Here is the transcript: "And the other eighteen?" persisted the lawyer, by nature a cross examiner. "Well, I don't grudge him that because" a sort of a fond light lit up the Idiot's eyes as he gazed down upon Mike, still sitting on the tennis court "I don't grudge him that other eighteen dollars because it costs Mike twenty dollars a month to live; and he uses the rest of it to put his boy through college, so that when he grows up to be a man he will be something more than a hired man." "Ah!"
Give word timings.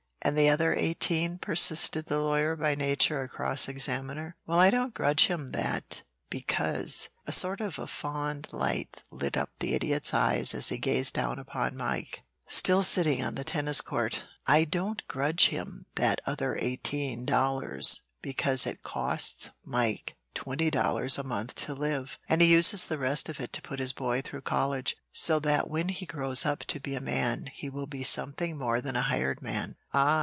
"And 0.23 0.37
the 0.37 0.49
other 0.49 0.75
eighteen?" 0.75 1.39
persisted 1.39 2.05
the 2.05 2.19
lawyer, 2.19 2.55
by 2.55 2.75
nature 2.75 3.23
a 3.23 3.27
cross 3.27 3.67
examiner. 3.67 4.35
"Well, 4.45 4.59
I 4.59 4.69
don't 4.69 4.93
grudge 4.93 5.25
him 5.25 5.51
that 5.53 6.03
because" 6.29 7.09
a 7.27 7.31
sort 7.31 7.59
of 7.59 7.79
a 7.79 7.87
fond 7.87 8.47
light 8.51 9.01
lit 9.09 9.35
up 9.35 9.49
the 9.57 9.73
Idiot's 9.73 10.13
eyes 10.13 10.53
as 10.53 10.69
he 10.69 10.77
gazed 10.77 11.15
down 11.15 11.39
upon 11.39 11.75
Mike, 11.75 12.21
still 12.45 12.83
sitting 12.83 13.23
on 13.23 13.33
the 13.33 13.43
tennis 13.43 13.81
court 13.81 14.23
"I 14.45 14.63
don't 14.63 15.01
grudge 15.07 15.47
him 15.47 15.87
that 15.95 16.21
other 16.27 16.55
eighteen 16.55 17.25
dollars 17.25 18.01
because 18.21 18.67
it 18.67 18.83
costs 18.83 19.49
Mike 19.65 20.17
twenty 20.33 20.71
dollars 20.71 21.17
a 21.17 21.23
month 21.23 21.53
to 21.55 21.73
live; 21.73 22.17
and 22.29 22.41
he 22.41 22.47
uses 22.47 22.85
the 22.85 22.97
rest 22.97 23.27
of 23.27 23.41
it 23.41 23.51
to 23.51 23.61
put 23.61 23.79
his 23.79 23.91
boy 23.91 24.21
through 24.21 24.39
college, 24.39 24.95
so 25.11 25.39
that 25.39 25.69
when 25.69 25.89
he 25.89 26.05
grows 26.05 26.45
up 26.45 26.61
to 26.61 26.79
be 26.79 26.95
a 26.95 27.01
man 27.01 27.47
he 27.53 27.69
will 27.69 27.85
be 27.87 28.01
something 28.01 28.57
more 28.57 28.79
than 28.79 28.95
a 28.95 29.01
hired 29.01 29.41
man." 29.41 29.75
"Ah!" 29.93 30.19